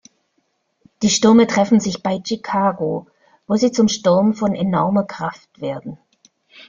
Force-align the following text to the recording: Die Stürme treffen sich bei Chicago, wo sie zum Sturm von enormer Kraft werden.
Die 1.03 1.11
Stürme 1.11 1.45
treffen 1.45 1.79
sich 1.79 2.01
bei 2.01 2.19
Chicago, 2.25 3.05
wo 3.45 3.55
sie 3.55 3.71
zum 3.71 3.87
Sturm 3.87 4.33
von 4.33 4.55
enormer 4.55 5.03
Kraft 5.03 5.61
werden. 5.61 5.99